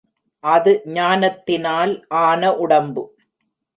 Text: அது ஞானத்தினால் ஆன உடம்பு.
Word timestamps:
அது 0.43 0.71
ஞானத்தினால் 0.87 1.93
ஆன 2.23 2.51
உடம்பு. 2.55 3.03